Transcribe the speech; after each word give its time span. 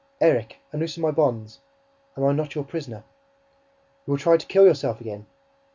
"Erik, 0.19 0.57
unloose 0.71 0.97
my 0.97 1.11
bonds... 1.11 1.59
Am 2.17 2.23
I 2.25 2.31
not 2.31 2.55
your 2.55 2.63
prisoner?" 2.63 3.03
"You 4.07 4.13
will 4.13 4.17
try 4.17 4.35
to 4.35 4.47
kill 4.47 4.65
yourself 4.65 4.99
again." 4.99 5.27